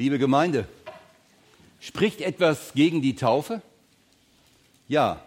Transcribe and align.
Liebe 0.00 0.18
Gemeinde, 0.18 0.66
spricht 1.78 2.22
etwas 2.22 2.72
gegen 2.72 3.02
die 3.02 3.16
Taufe? 3.16 3.60
Ja, 4.88 5.22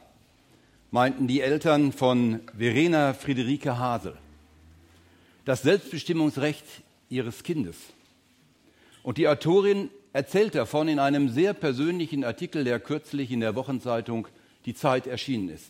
meinten 0.90 1.28
die 1.28 1.42
Eltern 1.42 1.92
von 1.92 2.40
Verena 2.58 3.14
Friederike 3.14 3.78
Hasel. 3.78 4.18
Das 5.46 5.62
Selbstbestimmungsrecht 5.62 6.66
ihres 7.08 7.44
Kindes. 7.44 7.78
Und 9.04 9.20
die 9.20 9.28
Autorin 9.28 9.92
erzählt 10.12 10.56
davon 10.56 10.88
in 10.88 10.98
einem 10.98 11.30
sehr 11.30 11.54
persönlichen 11.54 12.24
Artikel, 12.24 12.64
der 12.64 12.80
kürzlich 12.80 13.30
in 13.30 13.42
der 13.42 13.54
Wochenzeitung 13.54 14.28
Die 14.66 14.74
Zeit 14.74 15.06
erschienen 15.06 15.50
ist. 15.50 15.70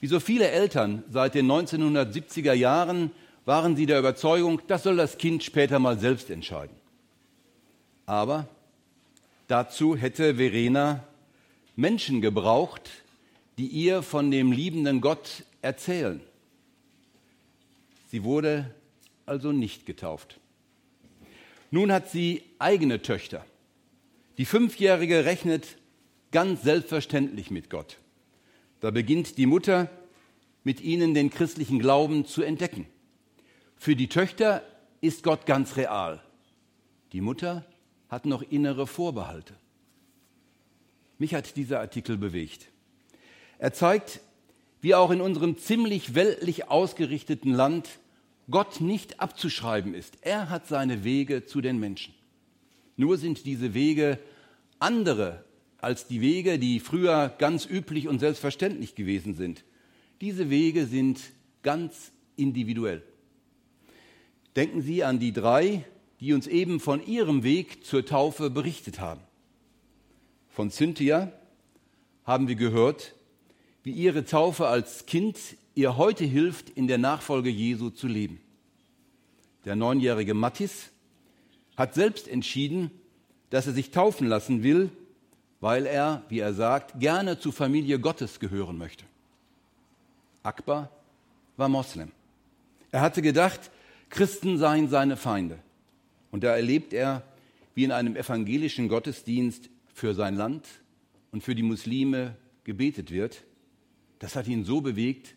Wie 0.00 0.06
so 0.06 0.20
viele 0.20 0.50
Eltern 0.50 1.02
seit 1.08 1.34
den 1.34 1.50
1970er 1.50 2.52
Jahren 2.52 3.10
waren 3.46 3.74
sie 3.74 3.86
der 3.86 4.00
Überzeugung, 4.00 4.60
das 4.66 4.82
soll 4.82 4.98
das 4.98 5.16
Kind 5.16 5.42
später 5.42 5.78
mal 5.78 5.98
selbst 5.98 6.28
entscheiden. 6.28 6.83
Aber 8.06 8.48
dazu 9.48 9.96
hätte 9.96 10.36
Verena 10.36 11.04
Menschen 11.76 12.20
gebraucht, 12.20 12.90
die 13.58 13.66
ihr 13.66 14.02
von 14.02 14.30
dem 14.30 14.52
liebenden 14.52 15.00
Gott 15.00 15.44
erzählen. 15.62 16.20
Sie 18.10 18.24
wurde 18.24 18.74
also 19.26 19.52
nicht 19.52 19.86
getauft. 19.86 20.38
Nun 21.70 21.90
hat 21.90 22.10
sie 22.10 22.42
eigene 22.58 23.02
Töchter. 23.02 23.44
Die 24.38 24.44
Fünfjährige 24.44 25.24
rechnet 25.24 25.76
ganz 26.30 26.62
selbstverständlich 26.62 27.50
mit 27.50 27.70
Gott. 27.70 27.98
Da 28.80 28.90
beginnt 28.90 29.38
die 29.38 29.46
Mutter 29.46 29.88
mit 30.62 30.80
ihnen 30.80 31.14
den 31.14 31.30
christlichen 31.30 31.78
Glauben 31.78 32.26
zu 32.26 32.42
entdecken. 32.42 32.86
Für 33.76 33.96
die 33.96 34.08
Töchter 34.08 34.62
ist 35.00 35.22
Gott 35.22 35.46
ganz 35.46 35.76
real. 35.76 36.22
Die 37.12 37.20
Mutter 37.20 37.64
hat 38.14 38.26
noch 38.26 38.42
innere 38.42 38.86
Vorbehalte. 38.86 39.54
Mich 41.18 41.34
hat 41.34 41.56
dieser 41.56 41.80
Artikel 41.80 42.16
bewegt. 42.16 42.68
Er 43.58 43.72
zeigt, 43.72 44.20
wie 44.80 44.94
auch 44.94 45.10
in 45.10 45.20
unserem 45.20 45.58
ziemlich 45.58 46.14
weltlich 46.14 46.68
ausgerichteten 46.68 47.52
Land 47.52 47.88
Gott 48.48 48.80
nicht 48.80 49.18
abzuschreiben 49.18 49.94
ist. 49.94 50.18
Er 50.20 50.48
hat 50.48 50.68
seine 50.68 51.02
Wege 51.02 51.44
zu 51.44 51.60
den 51.60 51.80
Menschen. 51.80 52.14
Nur 52.96 53.18
sind 53.18 53.46
diese 53.46 53.74
Wege 53.74 54.20
andere 54.78 55.44
als 55.78 56.06
die 56.06 56.20
Wege, 56.20 56.60
die 56.60 56.78
früher 56.78 57.34
ganz 57.38 57.66
üblich 57.66 58.06
und 58.06 58.20
selbstverständlich 58.20 58.94
gewesen 58.94 59.34
sind. 59.34 59.64
Diese 60.20 60.50
Wege 60.50 60.86
sind 60.86 61.20
ganz 61.64 62.12
individuell. 62.36 63.02
Denken 64.54 64.82
Sie 64.82 65.02
an 65.02 65.18
die 65.18 65.32
drei, 65.32 65.84
die 66.24 66.32
uns 66.32 66.46
eben 66.46 66.80
von 66.80 67.06
ihrem 67.06 67.42
Weg 67.42 67.84
zur 67.84 68.06
Taufe 68.06 68.48
berichtet 68.48 68.98
haben. 68.98 69.20
Von 70.48 70.70
Cynthia 70.70 71.30
haben 72.24 72.48
wir 72.48 72.54
gehört, 72.54 73.14
wie 73.82 73.90
ihre 73.90 74.24
Taufe 74.24 74.66
als 74.66 75.04
Kind 75.04 75.36
ihr 75.74 75.98
heute 75.98 76.24
hilft, 76.24 76.70
in 76.70 76.86
der 76.86 76.96
Nachfolge 76.96 77.50
Jesu 77.50 77.90
zu 77.90 78.06
leben. 78.06 78.40
Der 79.66 79.76
neunjährige 79.76 80.32
Mattis 80.32 80.92
hat 81.76 81.92
selbst 81.92 82.26
entschieden, 82.26 82.90
dass 83.50 83.66
er 83.66 83.74
sich 83.74 83.90
taufen 83.90 84.26
lassen 84.26 84.62
will, 84.62 84.90
weil 85.60 85.84
er, 85.84 86.22
wie 86.30 86.38
er 86.38 86.54
sagt, 86.54 87.00
gerne 87.00 87.38
zur 87.38 87.52
Familie 87.52 87.98
Gottes 87.98 88.40
gehören 88.40 88.78
möchte. 88.78 89.04
Akbar 90.42 90.88
war 91.58 91.68
Moslem. 91.68 92.12
Er 92.92 93.02
hatte 93.02 93.20
gedacht, 93.20 93.70
Christen 94.08 94.56
seien 94.56 94.88
seine 94.88 95.18
Feinde. 95.18 95.58
Und 96.34 96.42
da 96.42 96.56
erlebt 96.56 96.92
er, 96.92 97.22
wie 97.76 97.84
in 97.84 97.92
einem 97.92 98.16
evangelischen 98.16 98.88
Gottesdienst 98.88 99.70
für 99.94 100.14
sein 100.14 100.34
Land 100.34 100.66
und 101.30 101.44
für 101.44 101.54
die 101.54 101.62
Muslime 101.62 102.34
gebetet 102.64 103.12
wird. 103.12 103.44
Das 104.18 104.34
hat 104.34 104.48
ihn 104.48 104.64
so 104.64 104.80
bewegt, 104.80 105.36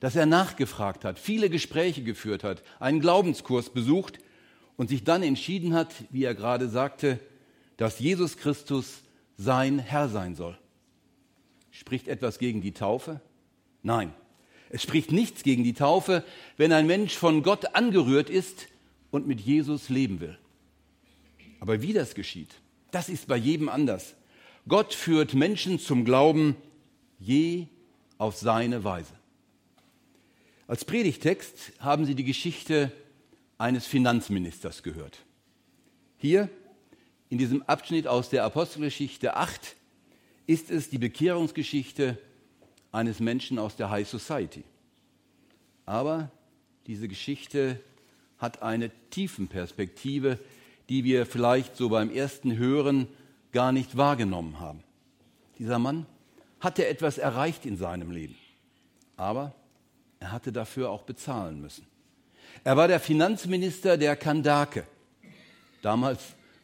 dass 0.00 0.16
er 0.16 0.26
nachgefragt 0.26 1.06
hat, 1.06 1.18
viele 1.18 1.48
Gespräche 1.48 2.02
geführt 2.02 2.44
hat, 2.44 2.62
einen 2.78 3.00
Glaubenskurs 3.00 3.70
besucht 3.70 4.18
und 4.76 4.90
sich 4.90 5.02
dann 5.02 5.22
entschieden 5.22 5.72
hat, 5.72 5.94
wie 6.10 6.24
er 6.24 6.34
gerade 6.34 6.68
sagte, 6.68 7.20
dass 7.78 7.98
Jesus 7.98 8.36
Christus 8.36 9.00
sein 9.38 9.78
Herr 9.78 10.10
sein 10.10 10.34
soll. 10.34 10.58
Spricht 11.70 12.06
etwas 12.06 12.38
gegen 12.38 12.60
die 12.60 12.72
Taufe? 12.72 13.22
Nein, 13.82 14.12
es 14.68 14.82
spricht 14.82 15.10
nichts 15.10 15.42
gegen 15.42 15.64
die 15.64 15.72
Taufe, 15.72 16.22
wenn 16.58 16.70
ein 16.72 16.86
Mensch 16.86 17.16
von 17.16 17.42
Gott 17.42 17.74
angerührt 17.74 18.28
ist 18.28 18.68
und 19.14 19.28
mit 19.28 19.40
Jesus 19.40 19.90
leben 19.90 20.18
will. 20.18 20.36
Aber 21.60 21.80
wie 21.82 21.92
das 21.92 22.16
geschieht, 22.16 22.48
das 22.90 23.08
ist 23.08 23.28
bei 23.28 23.36
jedem 23.36 23.68
anders. 23.68 24.16
Gott 24.66 24.92
führt 24.92 25.34
Menschen 25.34 25.78
zum 25.78 26.04
Glauben 26.04 26.56
je 27.20 27.68
auf 28.18 28.36
seine 28.36 28.82
Weise. 28.82 29.12
Als 30.66 30.84
Predigtext 30.84 31.74
haben 31.78 32.06
Sie 32.06 32.16
die 32.16 32.24
Geschichte 32.24 32.90
eines 33.56 33.86
Finanzministers 33.86 34.82
gehört. 34.82 35.20
Hier 36.16 36.48
in 37.28 37.38
diesem 37.38 37.62
Abschnitt 37.62 38.08
aus 38.08 38.30
der 38.30 38.42
Apostelgeschichte 38.42 39.36
8 39.36 39.76
ist 40.48 40.72
es 40.72 40.90
die 40.90 40.98
Bekehrungsgeschichte 40.98 42.18
eines 42.90 43.20
Menschen 43.20 43.60
aus 43.60 43.76
der 43.76 43.90
High 43.90 44.08
Society. 44.08 44.64
Aber 45.86 46.32
diese 46.88 47.06
Geschichte 47.06 47.78
hat 48.44 48.62
eine 48.62 48.90
Tiefenperspektive, 49.08 50.38
die 50.90 51.02
wir 51.02 51.24
vielleicht 51.24 51.76
so 51.76 51.88
beim 51.88 52.10
ersten 52.10 52.58
Hören 52.58 53.08
gar 53.52 53.72
nicht 53.72 53.96
wahrgenommen 53.96 54.60
haben. 54.60 54.84
Dieser 55.58 55.78
Mann 55.78 56.04
hatte 56.60 56.86
etwas 56.86 57.16
erreicht 57.16 57.64
in 57.64 57.78
seinem 57.78 58.10
Leben, 58.10 58.36
aber 59.16 59.54
er 60.20 60.30
hatte 60.30 60.52
dafür 60.52 60.90
auch 60.90 61.04
bezahlen 61.04 61.58
müssen. 61.58 61.86
Er 62.64 62.76
war 62.76 62.86
der 62.86 63.00
Finanzminister 63.00 63.96
der 63.96 64.14
Kandake. 64.14 64.86
Damals 65.80 66.20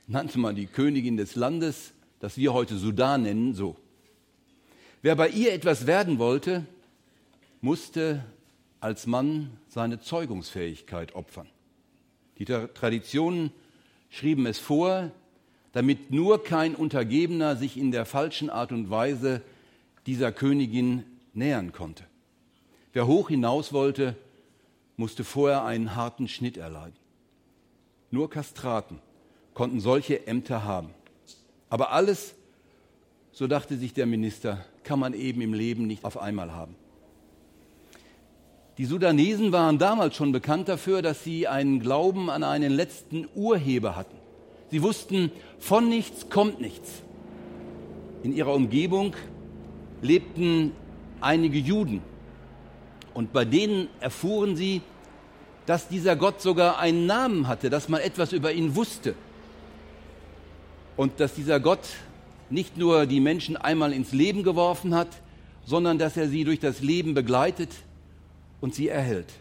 nannte 0.07 0.39
man 0.39 0.57
die 0.57 0.67
Königin 0.67 1.17
des 1.17 1.35
Landes, 1.35 1.93
das 2.19 2.37
wir 2.37 2.53
heute 2.53 2.77
Sudan 2.77 3.23
nennen, 3.23 3.55
so. 3.55 3.77
Wer 5.01 5.17
bei 5.17 5.31
ihr 5.31 5.55
etwas 5.55 5.87
werden 5.87 6.19
wollte, 6.19 6.67
musste 7.63 8.23
als 8.81 9.07
Mann 9.07 9.57
seine 9.69 10.01
Zeugungsfähigkeit 10.01 11.15
opfern. 11.15 11.49
Die 12.41 12.47
Traditionen 12.47 13.53
schrieben 14.09 14.47
es 14.47 14.59
vor, 14.59 15.11
damit 15.73 16.11
nur 16.11 16.43
kein 16.43 16.75
Untergebener 16.75 17.55
sich 17.55 17.77
in 17.77 17.93
der 17.93 18.07
falschen 18.07 18.49
Art 18.49 18.73
und 18.73 18.89
Weise 18.89 19.43
dieser 20.07 20.33
Königin 20.33 21.05
nähern 21.35 21.73
konnte. 21.73 22.05
Wer 22.95 23.07
hoch 23.07 23.29
hinaus 23.29 23.75
wollte, 23.75 24.17
musste 24.97 25.23
vorher 25.23 25.65
einen 25.65 25.95
harten 25.95 26.29
Schnitt 26.29 26.57
erleiden. 26.57 26.97
Nur 28.11 28.31
Kastraten 28.31 29.01
konnten 29.53 29.81
solche 29.81 30.27
Ämter 30.27 30.65
haben. 30.65 30.95
Aber 31.69 31.93
alles, 31.93 32.35
so 33.33 33.47
dachte 33.47 33.77
sich 33.77 33.93
der 33.93 34.07
Minister, 34.07 34.65
kann 34.83 34.99
man 34.99 35.13
eben 35.13 35.43
im 35.43 35.53
Leben 35.53 35.87
nicht 35.87 36.05
auf 36.07 36.17
einmal 36.17 36.53
haben. 36.53 36.75
Die 38.81 38.87
Sudanesen 38.87 39.53
waren 39.53 39.77
damals 39.77 40.17
schon 40.17 40.33
bekannt 40.33 40.67
dafür, 40.67 41.03
dass 41.03 41.23
sie 41.23 41.47
einen 41.47 41.81
Glauben 41.81 42.31
an 42.31 42.43
einen 42.43 42.73
letzten 42.73 43.29
Urheber 43.35 43.95
hatten. 43.95 44.17
Sie 44.71 44.83
wussten, 44.83 45.31
von 45.59 45.91
nichts 45.91 46.31
kommt 46.31 46.63
nichts. 46.63 47.03
In 48.23 48.35
ihrer 48.35 48.55
Umgebung 48.55 49.15
lebten 50.01 50.73
einige 51.21 51.59
Juden 51.59 52.01
und 53.13 53.35
bei 53.35 53.45
denen 53.45 53.89
erfuhren 54.01 54.57
sie, 54.57 54.81
dass 55.67 55.89
dieser 55.89 56.17
Gott 56.17 56.41
sogar 56.41 56.79
einen 56.79 57.05
Namen 57.05 57.49
hatte, 57.49 57.69
dass 57.69 57.91
man 57.91 58.01
etwas 58.01 58.33
über 58.33 58.51
ihn 58.51 58.77
wusste 58.77 59.15
und 60.97 61.21
dass 61.21 61.35
dieser 61.35 61.61
Gott 61.61 61.87
nicht 62.49 62.79
nur 62.79 63.05
die 63.05 63.21
Menschen 63.21 63.59
einmal 63.59 63.93
ins 63.93 64.13
Leben 64.13 64.43
geworfen 64.43 64.95
hat, 64.95 65.21
sondern 65.67 65.99
dass 65.99 66.17
er 66.17 66.29
sie 66.29 66.45
durch 66.45 66.61
das 66.61 66.81
Leben 66.81 67.13
begleitet 67.13 67.69
und 68.61 68.75
sie 68.75 68.89
erhält. 68.89 69.33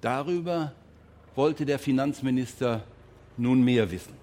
Darüber 0.00 0.72
wollte 1.34 1.66
der 1.66 1.78
Finanzminister 1.78 2.84
nun 3.36 3.62
mehr 3.62 3.90
wissen. 3.90 4.14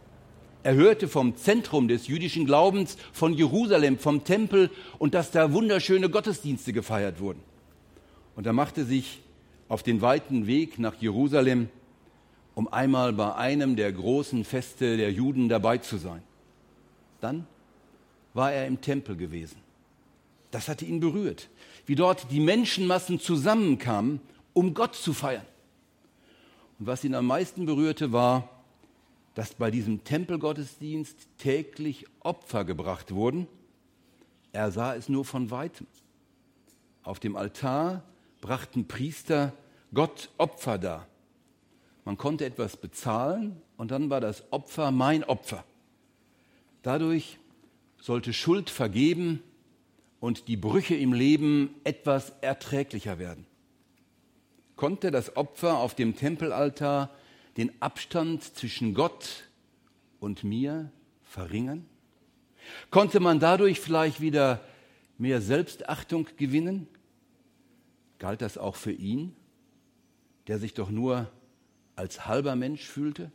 Er 0.64 0.76
hörte 0.76 1.10
vom 1.10 1.36
Zentrum 1.36 1.90
des 1.90 2.08
jüdischen 2.08 2.46
Glaubens, 2.46 2.98
von 3.12 3.34
Jerusalem, 3.34 4.00
vom 4.00 4.24
Tempel 4.24 4.70
und 4.98 5.14
dass 5.14 5.32
da 5.32 5.52
wunderschöne 5.52 6.10
Gottesdienste 6.10 6.72
gefeiert 6.72 7.20
wurden. 7.20 7.42
Und 8.36 8.48
er 8.48 8.54
machte 8.54 8.86
sich 8.86 9.22
auf 9.68 9.84
den 9.84 10.02
weiten 10.02 10.48
Weg 10.48 10.80
nach 10.80 10.96
Jerusalem, 10.96 11.70
um 12.56 12.72
einmal 12.72 13.12
bei 13.12 13.36
einem 13.36 13.76
der 13.76 13.92
großen 13.92 14.46
Feste 14.46 14.96
der 14.96 15.12
Juden 15.12 15.50
dabei 15.50 15.80
zu 15.80 15.98
sein. 15.98 16.24
Dann 17.20 17.46
war 18.34 18.54
er 18.54 18.66
im 18.66 18.80
Tempel 18.80 19.18
gewesen. 19.18 19.58
Das 20.52 20.70
hatte 20.70 20.86
ihn 20.86 21.00
berührt 21.00 21.50
wie 21.86 21.96
dort 21.96 22.32
die 22.32 22.40
Menschenmassen 22.40 23.20
zusammenkamen, 23.20 24.22
um 24.54 24.74
Gott 24.74 24.96
zu 24.96 25.14
feiern. 25.14 25.46
Und 26.80 26.88
was 26.88 27.04
ihn 27.04 27.16
am 27.16 27.26
meisten 27.26 27.66
berührte, 27.66 28.12
war, 28.12 28.50
dass 29.36 29.54
bei 29.54 29.72
diesem 29.72 30.04
Tempelgottesdienst 30.04 31.18
täglich 31.38 32.06
Opfer 32.20 32.66
gebracht 32.66 33.14
wurden. 33.14 33.48
Er 34.52 34.72
sah 34.72 34.96
es 34.96 35.10
nur 35.10 35.26
von 35.26 35.50
weitem. 35.50 35.88
Auf 37.04 37.20
dem 37.20 37.36
Altar 37.36 38.04
brachten 38.42 38.88
Priester 38.88 39.54
Gott 39.94 40.30
Opfer 40.38 40.78
dar. 40.78 41.08
Man 42.06 42.18
konnte 42.18 42.46
etwas 42.46 42.78
bezahlen 42.78 43.62
und 43.78 43.92
dann 43.92 44.10
war 44.10 44.22
das 44.22 44.44
Opfer 44.52 44.92
mein 44.92 45.24
Opfer. 45.24 45.64
Dadurch 46.82 47.40
sollte 48.00 48.34
Schuld 48.34 48.70
vergeben 48.70 49.42
und 50.24 50.48
die 50.48 50.56
Brüche 50.56 50.96
im 50.96 51.12
Leben 51.12 51.76
etwas 51.84 52.30
erträglicher 52.40 53.20
werden. 53.20 53.46
Konnte 54.78 55.12
das 55.12 55.36
Opfer 55.36 55.80
auf 55.80 55.96
dem 55.96 56.16
Tempelaltar 56.16 57.10
den 57.58 57.74
Abstand 57.82 58.42
zwischen 58.42 58.94
Gott 58.94 59.50
und 60.22 60.46
mir 60.46 60.94
verringern? 61.24 61.86
Konnte 62.90 63.20
man 63.20 63.42
dadurch 63.42 63.82
vielleicht 63.82 64.22
wieder 64.22 64.62
mehr 65.18 65.42
Selbstachtung 65.42 66.30
gewinnen? 66.38 66.88
Galt 68.18 68.42
das 68.42 68.58
auch 68.58 68.78
für 68.78 68.94
ihn, 68.94 69.36
der 70.48 70.58
sich 70.58 70.74
doch 70.74 70.90
nur 70.90 71.30
als 71.98 72.28
halber 72.28 72.56
Mensch 72.56 72.86
fühlte? 72.86 73.30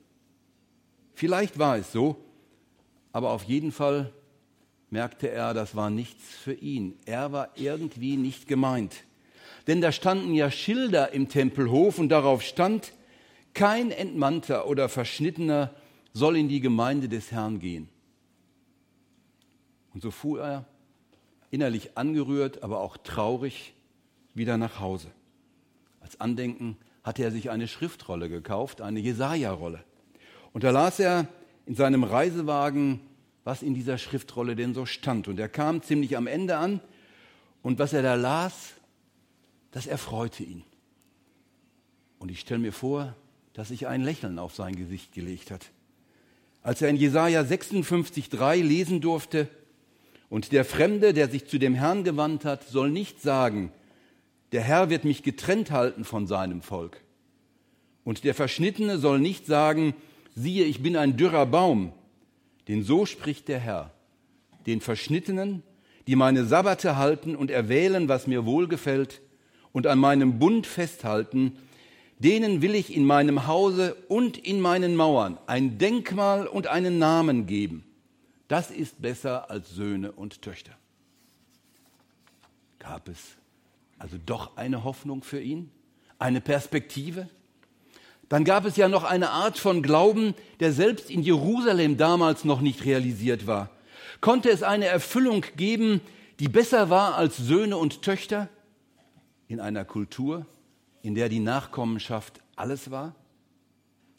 Vielleicht 1.13 1.59
war 1.59 1.77
es 1.77 1.93
so, 1.93 2.25
aber 3.13 3.29
auf 3.29 3.45
jeden 3.45 3.73
Fall 3.73 4.11
merkte 4.91 5.31
er, 5.31 5.55
das 5.55 5.75
war 5.75 5.91
nichts 5.91 6.25
für 6.25 6.55
ihn. 6.55 6.99
Er 7.05 7.33
war 7.33 7.51
irgendwie 7.57 8.17
nicht 8.17 8.49
gemeint. 8.49 9.05
Denn 9.67 9.81
da 9.81 9.93
standen 9.93 10.33
ja 10.35 10.51
Schilder 10.51 11.13
im 11.13 11.29
Tempelhof 11.29 11.99
und 11.99 12.09
darauf 12.09 12.43
stand, 12.43 12.93
kein 13.55 13.91
Entmannter 13.91 14.67
oder 14.67 14.89
Verschnittener 14.89 15.75
soll 16.13 16.37
in 16.37 16.49
die 16.49 16.61
Gemeinde 16.61 17.09
des 17.09 17.33
Herrn 17.33 17.59
gehen. 17.59 17.89
Und 19.93 20.03
so 20.03 20.11
fuhr 20.11 20.41
er, 20.43 20.65
innerlich 21.51 21.97
angerührt, 21.97 22.63
aber 22.63 22.81
auch 22.81 22.97
traurig, 22.97 23.75
wieder 24.35 24.57
nach 24.57 24.81
Hause. 24.81 25.11
Als 26.01 26.21
Andenken 26.21 26.77
hatte 27.03 27.25
er 27.25 27.31
sich 27.31 27.51
eine 27.51 27.69
Schriftrolle 27.69 28.29
gekauft, 28.29 28.81
eine 28.81 29.01
Jesaja-Rolle. 29.01 29.83
Und 30.53 30.65
da 30.65 30.71
las 30.71 31.01
er 31.01 31.27
in 31.67 31.75
seinem 31.75 32.05
Reisewagen, 32.05 33.01
was 33.49 33.63
in 33.63 33.73
dieser 33.73 33.97
Schriftrolle 33.97 34.57
denn 34.57 34.75
so 34.75 34.85
stand. 34.85 35.27
Und 35.27 35.41
er 35.41 35.49
kam 35.49 35.81
ziemlich 35.81 36.19
am 36.19 36.27
Ende 36.27 36.59
an 36.59 36.81
und 37.63 37.79
was 37.79 37.95
er 37.95 38.03
da 38.03 38.15
las, 38.15 38.75
das 39.71 39.87
erfreute 39.87 40.43
ihn. 40.43 40.65
Und 42.19 42.31
ich 42.31 42.41
stelle 42.41 42.61
mir 42.61 42.75
vor, 42.75 43.17
dass 43.55 43.69
sich 43.69 43.87
ein 43.87 44.03
Lächeln 44.03 44.39
auf 44.39 44.55
sein 44.55 44.77
Gesicht 44.77 45.15
gelegt 45.15 45.51
hat. 45.51 45.65
Als 46.63 46.83
er 46.83 46.91
in 46.91 46.97
Jesaja 46.97 47.41
56,3 47.41 48.63
lesen 48.63 49.01
durfte, 49.01 49.49
und 50.29 50.53
der 50.53 50.67
Fremde, 50.67 51.15
der 51.15 51.31
sich 51.31 51.47
zu 51.47 51.59
dem 51.59 51.75
Herrn 51.75 52.05
gewandt 52.05 52.45
hat, 52.45 52.69
soll 52.69 52.91
nicht 52.91 53.23
sagen, 53.23 53.73
der 54.53 54.61
Herr 54.61 54.91
wird 54.91 55.07
mich 55.07 55.23
getrennt 55.23 55.71
halten 55.71 56.05
von 56.05 56.27
seinem 56.27 56.61
Volk. 56.61 57.01
Und 58.05 58.25
der 58.25 58.35
Verschnittene 58.35 58.99
soll 58.99 59.21
nicht 59.21 59.47
sagen, 59.47 59.95
siehe, 60.35 60.67
ich 60.67 60.83
bin 60.83 60.99
ein 60.99 61.17
dürrer 61.17 61.47
Baum, 61.47 61.95
denn 62.69 62.83
so 62.83 63.07
spricht 63.07 63.49
der 63.49 63.59
Herr. 63.59 63.93
Den 64.67 64.81
Verschnittenen, 64.81 65.63
die 66.07 66.17
meine 66.17 66.45
Sabbate 66.45 66.97
halten 66.97 67.35
und 67.35 67.51
erwählen, 67.51 68.09
was 68.09 68.27
mir 68.27 68.45
wohlgefällt, 68.45 69.21
und 69.73 69.87
an 69.87 69.99
meinem 69.99 70.39
Bund 70.39 70.67
festhalten, 70.67 71.57
denen 72.19 72.63
will 72.63 72.75
ich 72.75 72.95
in 72.95 73.05
meinem 73.05 73.47
Hause 73.47 73.95
und 74.09 74.39
in 74.39 74.61
meinen 74.61 74.97
Mauern 74.97 75.39
ein 75.47 75.79
Denkmal 75.79 76.47
und 76.47 76.67
einen 76.67 76.99
Namen 76.99 77.47
geben. 77.47 77.85
Das 78.49 78.71
ist 78.71 79.01
besser 79.01 79.51
als 79.51 79.71
Söhne 79.71 80.13
und 80.13 80.43
Töchter. 80.43 80.73
Gab 82.79 83.09
es 83.09 83.37
also 83.99 84.17
doch 84.25 84.57
eine 84.57 84.85
Hoffnung 84.85 85.23
für 85.23 85.41
ihn, 85.41 85.71
eine 86.19 86.41
Perspektive? 86.41 87.29
Dann 88.29 88.45
gab 88.45 88.65
es 88.65 88.77
ja 88.77 88.89
noch 88.89 89.05
eine 89.05 89.31
Art 89.31 89.59
von 89.59 89.83
Glauben, 89.83 90.35
der 90.61 90.73
selbst 90.73 91.11
in 91.11 91.23
Jerusalem 91.23 91.97
damals 91.97 92.45
noch 92.45 92.61
nicht 92.61 92.85
realisiert 92.85 93.47
war. 93.47 93.71
Konnte 94.21 94.51
es 94.51 94.63
eine 94.63 94.87
Erfüllung 94.87 95.45
geben, 95.57 96.01
die 96.41 96.49
besser 96.49 96.91
war 96.91 97.15
als 97.15 97.37
Söhne 97.37 97.77
und 97.77 98.03
Töchter 98.03 98.49
in 99.47 99.61
einer 99.61 99.85
Kultur, 99.85 100.47
in 101.03 101.15
der 101.15 101.29
die 101.29 101.41
Nachkommenschaft 101.41 102.41
alles 102.57 102.91
war? 102.91 103.15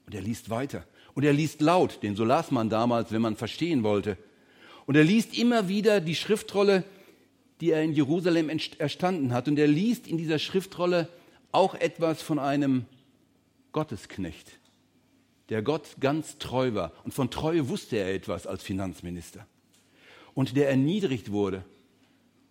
Und 0.05 0.15
er 0.15 0.21
liest 0.21 0.49
weiter. 0.49 0.85
Und 1.13 1.23
er 1.23 1.33
liest 1.33 1.61
laut, 1.61 2.01
den 2.01 2.15
so 2.15 2.23
las 2.23 2.49
man 2.49 2.69
damals, 2.69 3.11
wenn 3.11 3.21
man 3.21 3.35
verstehen 3.35 3.83
wollte. 3.83 4.17
Und 4.87 4.95
er 4.95 5.03
liest 5.03 5.37
immer 5.37 5.67
wieder 5.67 6.01
die 6.01 6.15
Schriftrolle, 6.15 6.83
die 7.61 7.71
er 7.71 7.83
in 7.83 7.93
Jerusalem 7.93 8.49
erstanden 8.79 9.33
hat. 9.33 9.47
Und 9.47 9.59
er 9.59 9.67
liest 9.67 10.07
in 10.07 10.17
dieser 10.17 10.39
Schriftrolle 10.39 11.09
auch 11.51 11.75
etwas 11.75 12.21
von 12.21 12.39
einem 12.39 12.85
Gottesknecht, 13.71 14.59
der 15.49 15.61
Gott 15.61 15.97
ganz 15.99 16.37
treu 16.37 16.73
war. 16.73 16.91
Und 17.03 17.13
von 17.13 17.29
Treue 17.29 17.69
wusste 17.69 17.97
er 17.97 18.13
etwas 18.13 18.47
als 18.47 18.63
Finanzminister. 18.63 19.45
Und 20.33 20.55
der 20.55 20.69
erniedrigt 20.69 21.31
wurde. 21.31 21.63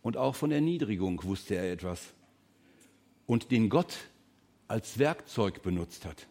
Und 0.02 0.16
auch 0.16 0.34
von 0.34 0.50
Erniedrigung 0.50 1.22
wusste 1.24 1.54
er 1.54 1.72
etwas. 1.72 2.00
Und 3.26 3.50
den 3.50 3.68
Gott 3.68 3.96
als 4.68 4.98
Werkzeug 4.98 5.62
benutzt 5.62 6.04
hat. 6.04 6.26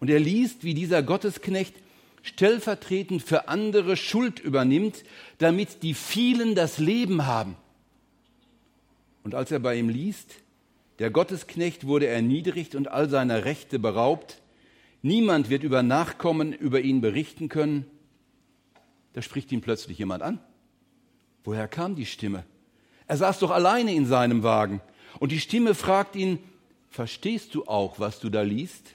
Und 0.00 0.10
er 0.10 0.20
liest, 0.20 0.64
wie 0.64 0.74
dieser 0.74 1.02
Gottesknecht 1.02 1.74
stellvertretend 2.22 3.22
für 3.22 3.48
andere 3.48 3.96
Schuld 3.96 4.40
übernimmt, 4.40 5.04
damit 5.38 5.82
die 5.82 5.94
vielen 5.94 6.54
das 6.54 6.78
Leben 6.78 7.26
haben. 7.26 7.56
Und 9.24 9.34
als 9.34 9.50
er 9.50 9.60
bei 9.60 9.76
ihm 9.76 9.88
liest, 9.88 10.34
der 11.02 11.10
Gottesknecht 11.10 11.84
wurde 11.84 12.06
erniedrigt 12.06 12.76
und 12.76 12.86
all 12.86 13.08
seiner 13.08 13.44
Rechte 13.44 13.80
beraubt. 13.80 14.40
Niemand 15.02 15.50
wird 15.50 15.64
über 15.64 15.82
Nachkommen 15.82 16.52
über 16.52 16.80
ihn 16.80 17.00
berichten 17.00 17.48
können. 17.48 17.86
Da 19.12 19.20
spricht 19.20 19.50
ihn 19.50 19.62
plötzlich 19.62 19.98
jemand 19.98 20.22
an. 20.22 20.38
Woher 21.42 21.66
kam 21.66 21.96
die 21.96 22.06
Stimme? 22.06 22.44
Er 23.08 23.16
saß 23.16 23.40
doch 23.40 23.50
alleine 23.50 23.92
in 23.92 24.06
seinem 24.06 24.44
Wagen. 24.44 24.80
Und 25.18 25.32
die 25.32 25.40
Stimme 25.40 25.74
fragt 25.74 26.14
ihn, 26.14 26.38
verstehst 26.88 27.56
du 27.56 27.64
auch, 27.64 27.98
was 27.98 28.20
du 28.20 28.30
da 28.30 28.42
liest? 28.42 28.94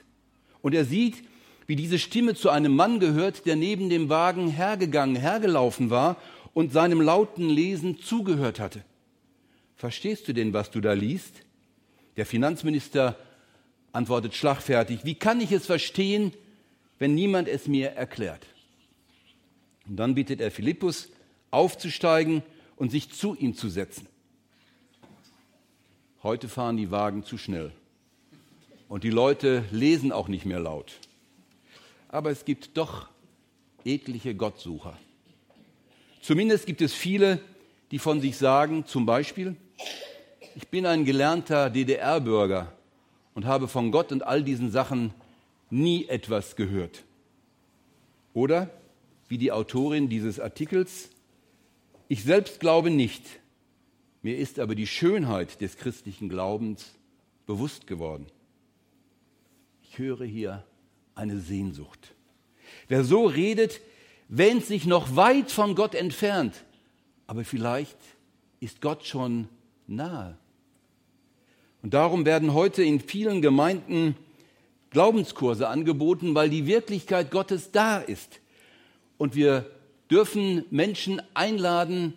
Und 0.62 0.74
er 0.74 0.86
sieht, 0.86 1.22
wie 1.66 1.76
diese 1.76 1.98
Stimme 1.98 2.34
zu 2.34 2.48
einem 2.48 2.74
Mann 2.74 3.00
gehört, 3.00 3.44
der 3.44 3.56
neben 3.56 3.90
dem 3.90 4.08
Wagen 4.08 4.48
hergegangen, 4.48 5.14
hergelaufen 5.14 5.90
war 5.90 6.16
und 6.54 6.72
seinem 6.72 7.02
lauten 7.02 7.50
Lesen 7.50 7.98
zugehört 7.98 8.60
hatte. 8.60 8.82
Verstehst 9.76 10.26
du 10.26 10.32
denn, 10.32 10.54
was 10.54 10.70
du 10.70 10.80
da 10.80 10.94
liest? 10.94 11.42
Der 12.18 12.26
Finanzminister 12.26 13.16
antwortet 13.92 14.34
schlagfertig, 14.34 15.04
wie 15.04 15.14
kann 15.14 15.40
ich 15.40 15.52
es 15.52 15.66
verstehen, 15.66 16.32
wenn 16.98 17.14
niemand 17.14 17.46
es 17.46 17.68
mir 17.68 17.90
erklärt? 17.90 18.44
Und 19.86 19.98
dann 19.98 20.16
bittet 20.16 20.40
er 20.40 20.50
Philippus, 20.50 21.10
aufzusteigen 21.52 22.42
und 22.74 22.90
sich 22.90 23.12
zu 23.12 23.36
ihm 23.36 23.54
zu 23.54 23.68
setzen. 23.68 24.08
Heute 26.24 26.48
fahren 26.48 26.76
die 26.76 26.90
Wagen 26.90 27.22
zu 27.22 27.38
schnell 27.38 27.70
und 28.88 29.04
die 29.04 29.10
Leute 29.10 29.64
lesen 29.70 30.10
auch 30.10 30.26
nicht 30.26 30.44
mehr 30.44 30.58
laut. 30.58 30.94
Aber 32.08 32.32
es 32.32 32.44
gibt 32.44 32.76
doch 32.76 33.08
etliche 33.84 34.34
Gottsucher. 34.34 34.98
Zumindest 36.20 36.66
gibt 36.66 36.80
es 36.80 36.92
viele, 36.92 37.40
die 37.92 38.00
von 38.00 38.20
sich 38.20 38.36
sagen, 38.36 38.86
zum 38.86 39.06
Beispiel, 39.06 39.54
ich 40.58 40.66
bin 40.66 40.86
ein 40.86 41.04
gelernter 41.04 41.70
DDR-Bürger 41.70 42.72
und 43.32 43.46
habe 43.46 43.68
von 43.68 43.92
Gott 43.92 44.10
und 44.10 44.24
all 44.24 44.42
diesen 44.42 44.72
Sachen 44.72 45.14
nie 45.70 46.06
etwas 46.06 46.56
gehört. 46.56 47.04
Oder, 48.34 48.68
wie 49.28 49.38
die 49.38 49.52
Autorin 49.52 50.08
dieses 50.08 50.40
Artikels, 50.40 51.10
ich 52.08 52.24
selbst 52.24 52.58
glaube 52.58 52.90
nicht, 52.90 53.22
mir 54.20 54.36
ist 54.36 54.58
aber 54.58 54.74
die 54.74 54.88
Schönheit 54.88 55.60
des 55.60 55.76
christlichen 55.76 56.28
Glaubens 56.28 56.90
bewusst 57.46 57.86
geworden. 57.86 58.26
Ich 59.84 59.96
höre 59.96 60.24
hier 60.24 60.64
eine 61.14 61.38
Sehnsucht. 61.38 62.16
Wer 62.88 63.04
so 63.04 63.26
redet, 63.26 63.80
wähnt 64.26 64.64
sich 64.64 64.86
noch 64.86 65.14
weit 65.14 65.52
von 65.52 65.76
Gott 65.76 65.94
entfernt, 65.94 66.64
aber 67.28 67.44
vielleicht 67.44 67.98
ist 68.58 68.80
Gott 68.80 69.06
schon 69.06 69.48
nahe. 69.86 70.36
Und 71.82 71.94
darum 71.94 72.26
werden 72.26 72.54
heute 72.54 72.82
in 72.82 73.00
vielen 73.00 73.42
Gemeinden 73.42 74.16
Glaubenskurse 74.90 75.68
angeboten, 75.68 76.34
weil 76.34 76.50
die 76.50 76.66
Wirklichkeit 76.66 77.30
Gottes 77.30 77.70
da 77.70 77.98
ist. 77.98 78.40
Und 79.16 79.34
wir 79.34 79.70
dürfen 80.10 80.64
Menschen 80.70 81.22
einladen 81.34 82.14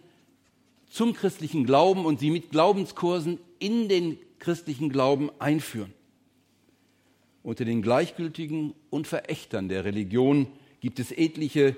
zum 0.90 1.14
christlichen 1.14 1.66
Glauben 1.66 2.06
und 2.06 2.20
sie 2.20 2.32
mit 2.32 2.52
Glaubenskursen 2.52 3.40
in 3.60 3.88
den 3.88 4.18
christlichen 4.40 4.90
Glauben 4.90 5.30
einführen. 5.40 5.94
Unter 7.44 7.66
den 7.66 7.82
Gleichgültigen 7.82 8.74
und 8.90 9.08
Verächtern 9.08 9.68
der 9.68 9.86
Religion 9.86 10.48
gibt 10.80 11.00
es 11.00 11.12
etliche, 11.12 11.76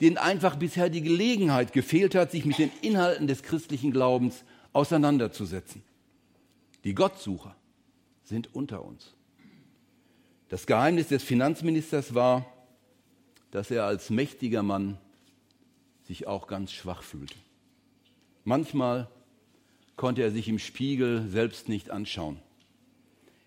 denen 0.00 0.18
einfach 0.18 0.56
bisher 0.56 0.88
die 0.88 1.02
Gelegenheit 1.02 1.72
gefehlt 1.72 2.14
hat, 2.14 2.30
sich 2.30 2.44
mit 2.44 2.58
den 2.58 2.70
Inhalten 2.82 3.26
des 3.26 3.42
christlichen 3.42 3.92
Glaubens 3.92 4.44
auseinanderzusetzen. 4.72 5.82
Die 6.84 6.94
Gottsucher 6.94 7.56
sind 8.24 8.54
unter 8.54 8.84
uns. 8.84 9.14
Das 10.50 10.66
Geheimnis 10.66 11.08
des 11.08 11.22
Finanzministers 11.22 12.14
war, 12.14 12.46
dass 13.50 13.70
er 13.70 13.84
als 13.84 14.10
mächtiger 14.10 14.62
Mann 14.62 14.98
sich 16.02 16.26
auch 16.26 16.46
ganz 16.46 16.72
schwach 16.72 17.02
fühlte. 17.02 17.34
Manchmal 18.44 19.08
konnte 19.96 20.22
er 20.22 20.30
sich 20.30 20.48
im 20.48 20.58
Spiegel 20.58 21.26
selbst 21.28 21.68
nicht 21.68 21.90
anschauen. 21.90 22.38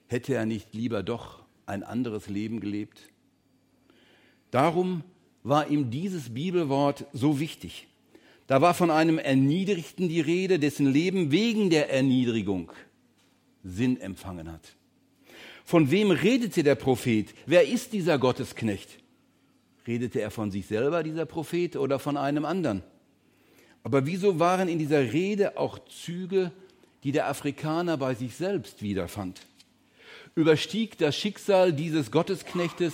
Hätte 0.08 0.34
er 0.34 0.46
nicht 0.46 0.74
lieber 0.74 1.03
doch 1.03 1.44
ein 1.67 1.84
anderes 1.84 2.29
Leben 2.29 2.60
gelebt? 2.60 3.10
Darum 4.50 5.03
war 5.44 5.67
ihm 5.67 5.91
dieses 5.91 6.34
Bibelwort 6.34 7.06
so 7.13 7.39
wichtig. 7.39 7.88
Da 8.48 8.62
war 8.62 8.74
von 8.74 8.89
einem 8.89 9.20
Erniedrigten 9.20 10.10
die 10.10 10.22
Rede, 10.22 10.58
dessen 10.58 10.88
Leben 10.88 11.32
wegen 11.32 11.70
der 11.70 11.91
Erniedrigung 11.91 12.72
Sinn 13.67 14.00
empfangen 14.00 14.51
hat. 14.51 14.75
Von 15.65 15.91
wem 15.91 16.12
redete 16.12 16.63
der 16.63 16.75
Prophet? 16.75 17.33
Wer 17.45 17.67
ist 17.67 17.93
dieser 17.93 18.17
Gottesknecht? 18.17 18.89
Redete 19.86 20.21
er 20.21 20.31
von 20.31 20.51
sich 20.51 20.65
selber, 20.67 21.03
dieser 21.03 21.25
Prophet, 21.25 21.75
oder 21.75 22.00
von 22.00 22.17
einem 22.17 22.45
anderen? 22.45 22.83
Aber 23.83 24.05
wieso 24.05 24.39
waren 24.39 24.69
in 24.69 24.79
dieser 24.79 25.13
Rede 25.13 25.57
auch 25.57 25.79
Züge, 25.88 26.51
die 27.03 27.12
der 27.12 27.27
Afrikaner 27.27 27.97
bei 27.97 28.15
sich 28.15 28.36
selbst 28.36 28.81
wiederfand? 28.81 29.41
Überstieg 30.36 30.97
das 30.97 31.15
Schicksal 31.15 31.74
dieses 31.74 32.12
Gottesknechtes 32.12 32.93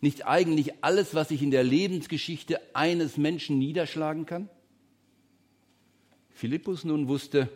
nicht 0.00 0.26
eigentlich 0.26 0.82
alles, 0.82 1.14
was 1.14 1.28
sich 1.28 1.42
in 1.42 1.50
der 1.50 1.62
Lebensgeschichte 1.62 2.60
eines 2.74 3.16
Menschen 3.16 3.58
niederschlagen 3.58 4.26
kann? 4.26 4.48
Philippus 6.30 6.84
nun 6.84 7.06
wusste, 7.06 7.48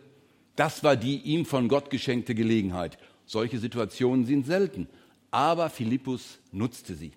das 0.55 0.83
war 0.83 0.95
die 0.95 1.17
ihm 1.17 1.45
von 1.45 1.67
Gott 1.67 1.89
geschenkte 1.89 2.35
Gelegenheit. 2.35 2.97
Solche 3.25 3.59
Situationen 3.59 4.25
sind 4.25 4.45
selten, 4.45 4.87
aber 5.31 5.69
Philippus 5.69 6.39
nutzte 6.51 6.95
sie. 6.95 7.11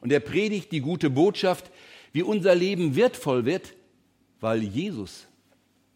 Und 0.00 0.12
er 0.12 0.20
predigt 0.20 0.72
die 0.72 0.80
gute 0.80 1.10
Botschaft, 1.10 1.70
wie 2.12 2.22
unser 2.22 2.54
Leben 2.54 2.96
wertvoll 2.96 3.44
wird, 3.44 3.74
weil 4.40 4.62
Jesus 4.62 5.26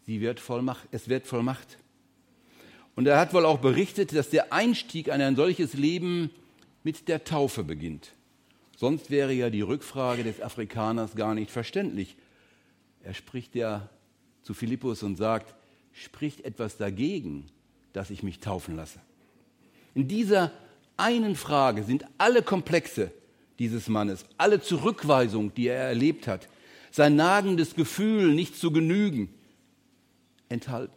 sie 0.07 0.21
wertvoll 0.21 0.63
macht, 0.63 0.87
es 0.93 1.09
wertvoll 1.09 1.43
macht. 1.43 1.79
Und 2.95 3.07
er 3.07 3.19
hat 3.19 3.35
wohl 3.35 3.45
auch 3.45 3.59
berichtet, 3.59 4.15
dass 4.15 4.31
der 4.31 4.53
Einstieg 4.53 5.09
in 5.09 5.21
ein 5.21 5.37
solches 5.37 5.75
Leben 5.75 6.31
mit 6.85 7.09
der 7.09 7.25
Taufe 7.25 7.65
beginnt. 7.65 8.13
Sonst 8.77 9.11
wäre 9.11 9.33
ja 9.33 9.51
die 9.51 9.63
Rückfrage 9.63 10.23
des 10.23 10.41
Afrikaners 10.41 11.17
gar 11.17 11.35
nicht 11.35 11.51
verständlich. 11.51 12.17
Er 13.03 13.15
spricht 13.15 13.55
ja 13.55 13.89
zu 14.43 14.55
Philippus 14.55 15.03
und 15.03 15.17
sagt, 15.17 15.55
spricht 15.97 16.45
etwas 16.45 16.77
dagegen, 16.77 17.47
dass 17.93 18.11
ich 18.11 18.23
mich 18.23 18.41
taufen 18.41 18.77
lasse. 18.77 19.01
In 19.95 20.09
dieser 20.09 20.53
einen 20.97 21.35
Frage 21.35 21.83
sind 21.83 22.05
alle 22.19 22.43
Komplexe 22.43 23.11
dieses 23.59 23.89
Mannes, 23.89 24.27
alle 24.37 24.61
Zurückweisung, 24.61 25.55
die 25.55 25.69
er 25.69 25.89
erlebt 25.89 26.29
hat, 26.29 26.49
sein 26.91 27.17
nagendes 27.17 27.75
Gefühl, 27.75 28.35
nicht 28.35 28.57
zu 28.57 28.71
genügen, 28.71 29.33
enthalten. 30.51 30.95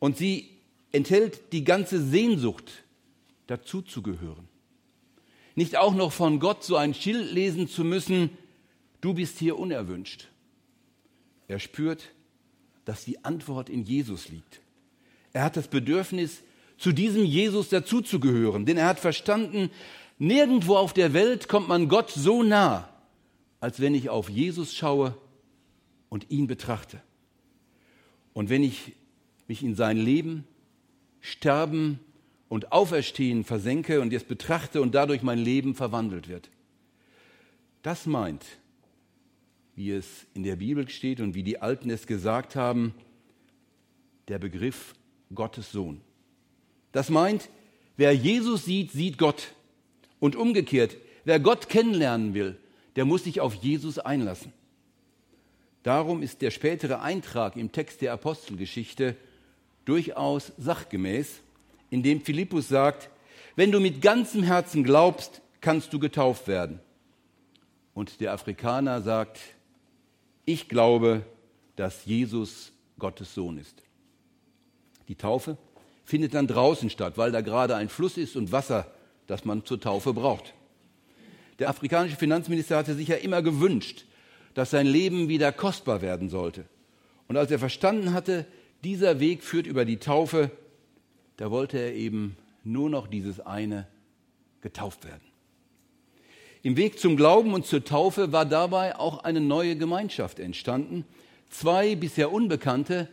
Und 0.00 0.16
sie 0.16 0.50
enthält 0.90 1.52
die 1.52 1.64
ganze 1.64 2.02
Sehnsucht, 2.02 2.84
dazuzugehören. 3.46 4.48
Nicht 5.54 5.76
auch 5.76 5.94
noch 5.94 6.12
von 6.12 6.40
Gott 6.40 6.64
so 6.64 6.76
ein 6.76 6.94
Schild 6.94 7.32
lesen 7.32 7.68
zu 7.68 7.84
müssen, 7.84 8.30
du 9.00 9.14
bist 9.14 9.38
hier 9.38 9.58
unerwünscht. 9.58 10.28
Er 11.46 11.60
spürt, 11.60 12.10
dass 12.84 13.04
die 13.04 13.24
Antwort 13.24 13.68
in 13.68 13.82
Jesus 13.82 14.28
liegt. 14.28 14.60
Er 15.32 15.44
hat 15.44 15.56
das 15.56 15.68
Bedürfnis, 15.68 16.42
zu 16.76 16.92
diesem 16.92 17.24
Jesus 17.24 17.68
dazuzugehören, 17.68 18.66
denn 18.66 18.76
er 18.76 18.88
hat 18.88 19.00
verstanden, 19.00 19.70
nirgendwo 20.18 20.76
auf 20.76 20.92
der 20.92 21.12
Welt 21.12 21.48
kommt 21.48 21.68
man 21.68 21.88
Gott 21.88 22.10
so 22.10 22.42
nah, 22.42 22.88
als 23.60 23.80
wenn 23.80 23.94
ich 23.94 24.10
auf 24.10 24.28
Jesus 24.28 24.74
schaue 24.74 25.16
und 26.08 26.30
ihn 26.30 26.46
betrachte. 26.46 27.00
Und 28.32 28.50
wenn 28.50 28.62
ich 28.62 28.92
mich 29.46 29.62
in 29.62 29.74
sein 29.74 29.96
Leben, 29.96 30.44
Sterben 31.20 32.00
und 32.48 32.72
Auferstehen 32.72 33.44
versenke 33.44 34.00
und 34.00 34.12
es 34.12 34.24
betrachte 34.24 34.82
und 34.82 34.94
dadurch 34.94 35.22
mein 35.22 35.38
Leben 35.38 35.74
verwandelt 35.74 36.28
wird. 36.28 36.50
Das 37.82 38.06
meint, 38.06 38.44
wie 39.76 39.90
es 39.90 40.26
in 40.34 40.42
der 40.42 40.56
Bibel 40.56 40.88
steht 40.88 41.20
und 41.20 41.34
wie 41.34 41.42
die 41.42 41.60
Alten 41.60 41.90
es 41.90 42.06
gesagt 42.06 42.56
haben, 42.56 42.94
der 44.28 44.38
Begriff 44.38 44.94
Gottes 45.34 45.72
Sohn. 45.72 46.00
Das 46.92 47.10
meint, 47.10 47.48
wer 47.96 48.12
Jesus 48.12 48.64
sieht, 48.64 48.92
sieht 48.92 49.18
Gott. 49.18 49.54
Und 50.20 50.36
umgekehrt, 50.36 50.96
wer 51.24 51.40
Gott 51.40 51.68
kennenlernen 51.68 52.34
will, 52.34 52.56
der 52.96 53.04
muss 53.04 53.24
sich 53.24 53.40
auf 53.40 53.54
Jesus 53.54 53.98
einlassen. 53.98 54.52
Darum 55.82 56.22
ist 56.22 56.40
der 56.40 56.50
spätere 56.50 57.02
Eintrag 57.02 57.56
im 57.56 57.72
Text 57.72 58.00
der 58.00 58.12
Apostelgeschichte 58.12 59.16
durchaus 59.84 60.52
sachgemäß 60.56 61.42
in 61.94 62.02
dem 62.02 62.20
Philippus 62.20 62.68
sagt, 62.68 63.08
wenn 63.54 63.70
du 63.70 63.78
mit 63.78 64.02
ganzem 64.02 64.42
Herzen 64.42 64.82
glaubst, 64.82 65.42
kannst 65.60 65.92
du 65.92 66.00
getauft 66.00 66.48
werden. 66.48 66.80
Und 67.94 68.20
der 68.20 68.32
Afrikaner 68.32 69.00
sagt, 69.00 69.38
ich 70.44 70.68
glaube, 70.68 71.24
dass 71.76 72.04
Jesus 72.04 72.72
Gottes 72.98 73.34
Sohn 73.34 73.58
ist. 73.58 73.82
Die 75.08 75.16
Taufe 75.16 75.56
findet 76.04 76.34
dann 76.34 76.46
draußen 76.46 76.90
statt, 76.90 77.16
weil 77.16 77.32
da 77.32 77.40
gerade 77.40 77.76
ein 77.76 77.88
Fluss 77.88 78.16
ist 78.16 78.36
und 78.36 78.52
Wasser, 78.52 78.90
das 79.26 79.44
man 79.44 79.64
zur 79.64 79.80
Taufe 79.80 80.12
braucht. 80.12 80.54
Der 81.58 81.68
afrikanische 81.68 82.16
Finanzminister 82.16 82.76
hatte 82.76 82.94
sich 82.94 83.08
ja 83.08 83.16
immer 83.16 83.42
gewünscht, 83.42 84.04
dass 84.54 84.70
sein 84.70 84.86
Leben 84.86 85.28
wieder 85.28 85.52
kostbar 85.52 86.02
werden 86.02 86.28
sollte. 86.28 86.64
Und 87.28 87.36
als 87.36 87.50
er 87.50 87.58
verstanden 87.58 88.12
hatte, 88.12 88.46
dieser 88.82 89.18
Weg 89.18 89.42
führt 89.42 89.66
über 89.66 89.84
die 89.84 89.96
Taufe, 89.96 90.50
da 91.36 91.50
wollte 91.50 91.78
er 91.78 91.94
eben 91.94 92.36
nur 92.62 92.90
noch 92.90 93.06
dieses 93.06 93.40
eine 93.40 93.86
getauft 94.60 95.04
werden. 95.04 95.33
Im 96.64 96.76
Weg 96.76 96.98
zum 96.98 97.16
Glauben 97.16 97.54
und 97.54 97.64
zur 97.64 97.84
Taufe 97.84 98.32
war 98.32 98.44
dabei 98.44 98.98
auch 98.98 99.22
eine 99.22 99.40
neue 99.40 99.76
Gemeinschaft 99.76 100.40
entstanden. 100.40 101.04
Zwei 101.50 101.94
bisher 101.94 102.32
Unbekannte 102.32 103.08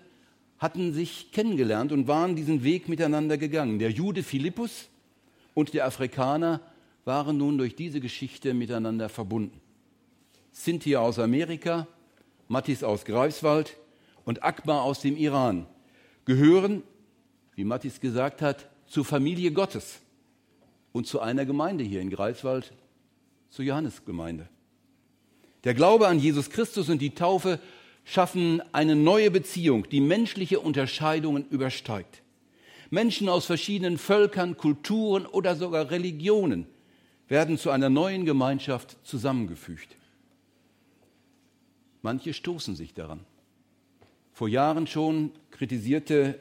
hatten 0.58 0.94
sich 0.94 1.32
kennengelernt 1.32 1.92
und 1.92 2.08
waren 2.08 2.36
diesen 2.36 2.64
Weg 2.64 2.90
miteinander 2.90 3.38
gegangen. 3.38 3.78
Der 3.78 3.92
Jude 3.92 4.24
Philippus 4.24 4.88
und 5.54 5.76
der 5.76 5.86
Afrikaner 5.86 6.62
waren 7.06 7.38
nun 7.38 7.60
durch 7.60 7.76
diese 7.76 8.00
Geschichte 8.00 8.56
miteinander 8.56 9.10
verbunden. 9.10 9.62
Cynthia 10.52 11.00
aus 11.00 11.20
Amerika, 11.20 11.88
Mattis 12.48 12.84
aus 12.84 13.06
Greifswald 13.06 13.78
und 14.26 14.44
Akbar 14.44 14.82
aus 14.82 15.02
dem 15.02 15.16
Iran 15.16 15.68
gehören 16.26 16.82
wie 17.56 17.64
Mattis 17.64 18.00
gesagt 18.00 18.42
hat, 18.42 18.68
zur 18.88 19.06
Familie 19.06 19.52
Gottes 19.52 20.00
und 20.94 21.06
zu 21.06 21.20
einer 21.20 21.46
Gemeinde 21.46 21.84
hier 21.84 22.02
in 22.02 22.10
Greifswald, 22.10 22.74
zur 23.52 23.66
Johannesgemeinde. 23.66 24.50
Der 25.64 25.76
Glaube 25.76 26.08
an 26.08 26.20
Jesus 26.20 26.50
Christus 26.50 26.90
und 26.90 27.00
die 27.00 27.14
Taufe 27.14 27.60
schaffen 28.04 28.62
eine 28.74 28.96
neue 28.96 29.30
Beziehung, 29.30 29.88
die 29.90 30.02
menschliche 30.02 30.60
Unterscheidungen 30.60 31.46
übersteigt. 31.50 32.24
Menschen 32.90 33.30
aus 33.30 33.46
verschiedenen 33.46 33.98
Völkern, 33.98 34.58
Kulturen 34.58 35.26
oder 35.26 35.56
sogar 35.56 35.92
Religionen 35.92 36.66
werden 37.28 37.58
zu 37.58 37.70
einer 37.70 37.90
neuen 37.90 38.26
Gemeinschaft 38.26 38.98
zusammengefügt. 39.04 39.96
Manche 42.02 42.34
stoßen 42.34 42.76
sich 42.76 42.94
daran. 42.94 43.22
Vor 44.34 44.50
Jahren 44.50 44.88
schon 44.88 45.32
kritisierte 45.52 46.40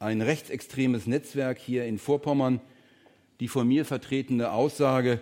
ein 0.00 0.20
rechtsextremes 0.20 1.06
Netzwerk 1.06 1.58
hier 1.58 1.86
in 1.86 1.98
Vorpommern 1.98 2.60
die 3.40 3.48
von 3.48 3.68
mir 3.68 3.84
vertretene 3.84 4.50
Aussage 4.50 5.20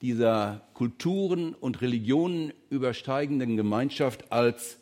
dieser 0.00 0.62
Kulturen 0.74 1.54
und 1.54 1.80
Religionen 1.80 2.52
übersteigenden 2.70 3.56
Gemeinschaft 3.56 4.30
als 4.30 4.78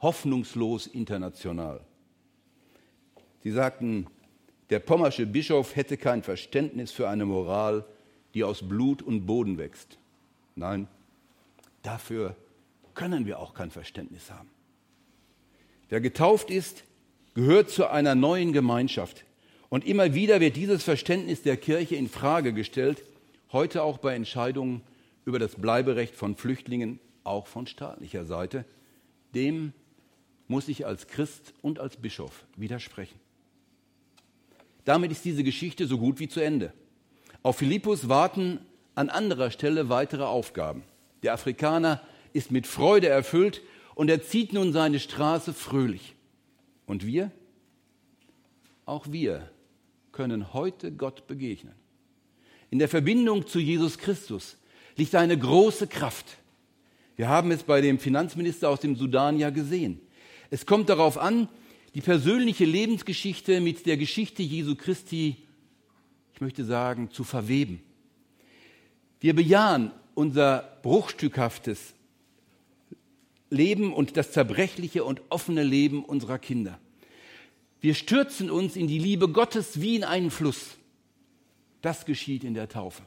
hoffnungslos 0.00 0.86
international. 0.86 1.80
Sie 3.42 3.50
sagten, 3.50 4.06
der 4.70 4.80
pommersche 4.80 5.26
Bischof 5.26 5.76
hätte 5.76 5.96
kein 5.96 6.22
Verständnis 6.22 6.90
für 6.92 7.08
eine 7.08 7.24
Moral, 7.24 7.84
die 8.34 8.44
aus 8.44 8.68
Blut 8.68 9.02
und 9.02 9.26
Boden 9.26 9.58
wächst. 9.58 9.98
Nein, 10.54 10.88
dafür 11.82 12.36
können 12.94 13.26
wir 13.26 13.38
auch 13.38 13.54
kein 13.54 13.70
Verständnis 13.70 14.30
haben. 14.30 14.50
Wer 15.88 16.00
getauft 16.00 16.50
ist, 16.50 16.84
gehört 17.34 17.70
zu 17.70 17.88
einer 17.88 18.14
neuen 18.14 18.52
Gemeinschaft. 18.52 19.24
Und 19.68 19.86
immer 19.86 20.14
wieder 20.14 20.40
wird 20.40 20.56
dieses 20.56 20.82
Verständnis 20.82 21.42
der 21.42 21.56
Kirche 21.56 21.96
in 21.96 22.08
Frage 22.08 22.52
gestellt, 22.52 23.02
heute 23.52 23.82
auch 23.82 23.98
bei 23.98 24.14
Entscheidungen 24.14 24.82
über 25.24 25.38
das 25.38 25.56
Bleiberecht 25.56 26.14
von 26.14 26.36
Flüchtlingen, 26.36 27.00
auch 27.24 27.46
von 27.46 27.66
staatlicher 27.66 28.24
Seite, 28.24 28.64
dem 29.34 29.72
muss 30.48 30.68
ich 30.68 30.86
als 30.86 31.08
Christ 31.08 31.54
und 31.62 31.80
als 31.80 31.96
Bischof 31.96 32.46
widersprechen. 32.56 33.18
Damit 34.84 35.10
ist 35.10 35.24
diese 35.24 35.42
Geschichte 35.42 35.86
so 35.86 35.98
gut 35.98 36.20
wie 36.20 36.28
zu 36.28 36.40
Ende. 36.40 36.72
Auf 37.42 37.58
Philippus 37.58 38.08
warten 38.08 38.60
an 38.94 39.10
anderer 39.10 39.50
Stelle 39.50 39.88
weitere 39.88 40.22
Aufgaben. 40.22 40.84
Der 41.22 41.32
Afrikaner 41.32 42.00
ist 42.32 42.52
mit 42.52 42.66
Freude 42.66 43.08
erfüllt 43.08 43.62
und 43.94 44.08
er 44.08 44.22
zieht 44.22 44.52
nun 44.52 44.72
seine 44.72 45.00
Straße 45.00 45.52
fröhlich. 45.52 46.14
Und 46.86 47.04
wir? 47.04 47.32
Auch 48.84 49.06
wir 49.10 49.50
können 50.12 50.52
heute 50.54 50.92
Gott 50.92 51.26
begegnen. 51.26 51.74
In 52.76 52.80
der 52.80 52.90
Verbindung 52.90 53.46
zu 53.46 53.58
Jesus 53.58 53.96
Christus 53.96 54.58
liegt 54.96 55.14
eine 55.14 55.38
große 55.38 55.86
Kraft. 55.86 56.26
Wir 57.16 57.26
haben 57.26 57.50
es 57.50 57.62
bei 57.62 57.80
dem 57.80 57.98
Finanzminister 57.98 58.68
aus 58.68 58.80
dem 58.80 58.96
Sudan 58.96 59.38
ja 59.38 59.48
gesehen. 59.48 59.98
Es 60.50 60.66
kommt 60.66 60.90
darauf 60.90 61.16
an, 61.16 61.48
die 61.94 62.02
persönliche 62.02 62.66
Lebensgeschichte 62.66 63.62
mit 63.62 63.86
der 63.86 63.96
Geschichte 63.96 64.42
Jesu 64.42 64.74
Christi, 64.76 65.36
ich 66.34 66.40
möchte 66.42 66.66
sagen, 66.66 67.10
zu 67.10 67.24
verweben. 67.24 67.80
Wir 69.20 69.34
bejahen 69.34 69.90
unser 70.14 70.76
bruchstückhaftes 70.82 71.94
Leben 73.48 73.94
und 73.94 74.18
das 74.18 74.32
zerbrechliche 74.32 75.02
und 75.02 75.22
offene 75.30 75.62
Leben 75.62 76.04
unserer 76.04 76.38
Kinder. 76.38 76.78
Wir 77.80 77.94
stürzen 77.94 78.50
uns 78.50 78.76
in 78.76 78.86
die 78.86 78.98
Liebe 78.98 79.30
Gottes 79.30 79.80
wie 79.80 79.96
in 79.96 80.04
einen 80.04 80.30
Fluss. 80.30 80.75
Das 81.82 82.04
geschieht 82.04 82.44
in 82.44 82.54
der 82.54 82.68
Taufe. 82.68 83.02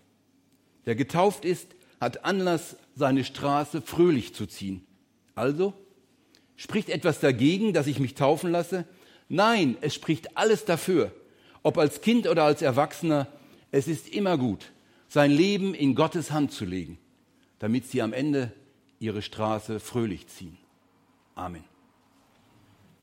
Wer 0.86 0.96
getauft 0.96 1.46
ist, 1.46 1.76
hat 2.00 2.24
Anlass, 2.26 2.78
seine 2.96 3.24
Straße 3.24 3.82
fröhlich 3.82 4.34
zu 4.34 4.46
ziehen. 4.46 4.86
Also, 5.36 5.74
spricht 6.56 6.90
etwas 6.90 7.20
dagegen, 7.20 7.74
dass 7.74 7.88
ich 7.88 8.00
mich 8.00 8.16
taufen 8.16 8.52
lasse? 8.52 8.86
Nein, 9.28 9.78
es 9.82 9.94
spricht 9.94 10.38
alles 10.38 10.66
dafür. 10.66 11.12
Ob 11.64 11.78
als 11.78 12.02
Kind 12.02 12.28
oder 12.28 12.44
als 12.44 12.62
Erwachsener, 12.62 13.28
es 13.72 13.88
ist 13.88 14.10
immer 14.10 14.38
gut, 14.38 14.72
sein 15.08 15.32
Leben 15.32 15.74
in 15.74 15.96
Gottes 15.96 16.32
Hand 16.32 16.52
zu 16.52 16.66
legen, 16.66 16.98
damit 17.60 17.86
sie 17.86 18.02
am 18.02 18.14
Ende 18.14 18.52
ihre 19.00 19.22
Straße 19.22 19.80
fröhlich 19.80 20.28
ziehen. 20.28 20.58
Amen. 21.36 21.69